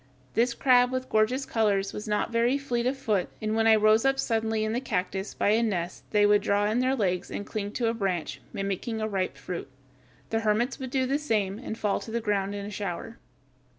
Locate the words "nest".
5.61-6.03